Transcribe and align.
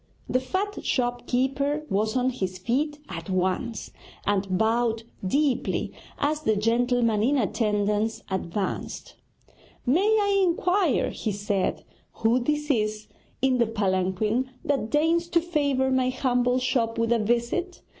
The 0.27 0.39
fat 0.39 0.83
shop 0.83 1.27
keeper 1.27 1.85
was 1.87 2.17
on 2.17 2.31
his 2.31 2.57
feet 2.57 2.97
at 3.07 3.29
once, 3.29 3.91
and 4.25 4.57
bowed 4.57 5.03
deeply 5.23 5.93
as 6.17 6.41
the 6.41 6.55
gentleman 6.55 7.21
in 7.21 7.37
attendance 7.37 8.23
advanced. 8.31 9.13
'May 9.85 10.01
I 10.07 10.41
inquire,' 10.43 11.11
he 11.11 11.31
said, 11.31 11.83
'who 12.13 12.39
this 12.39 12.71
is 12.71 13.09
in 13.43 13.59
the 13.59 13.67
palanquin 13.67 14.49
that 14.65 14.89
deigns 14.89 15.27
to 15.27 15.39
favour 15.39 15.91
my 15.91 16.09
humble 16.09 16.57
shop 16.57 16.97
with 16.97 17.11
a 17.13 17.19
visit? 17.19 17.83